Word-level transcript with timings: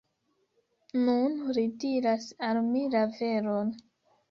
Nun 1.01 1.35
li 1.59 1.65
diras 1.85 2.27
al 2.49 2.63
mi 2.73 2.83
la 2.97 3.05
veron. 3.21 3.73